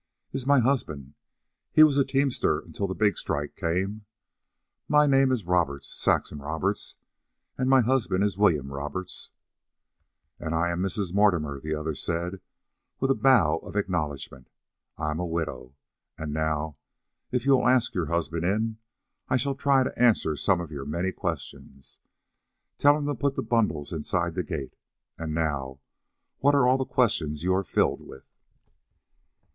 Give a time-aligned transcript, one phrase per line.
[0.31, 1.13] "Is my husband.
[1.73, 4.05] He was a teamster until the big strike came.
[4.87, 6.95] My name is Roberts, Saxon Roberts,
[7.55, 9.29] and my husband is William Roberts."
[10.39, 11.13] "And I am Mrs.
[11.13, 12.41] Mortimer," the other said,
[12.99, 14.49] with a bow of acknowledgment.
[14.97, 15.75] "I am a widow.
[16.17, 16.77] And now,
[17.31, 18.77] if you will ask your husband in,
[19.29, 21.99] I shall try to answer some of your many questions.
[22.79, 24.75] Tell him to put the bundles inside the gate....
[25.19, 25.79] And now
[26.39, 28.25] what are all the questions you are filled with?"